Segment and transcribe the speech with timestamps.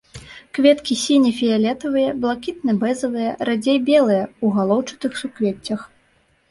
[0.57, 5.91] Кветкі сіне-фіялетавыя, блакітна-бэзавыя, радзей белыя, у галоўчатых суквеццях.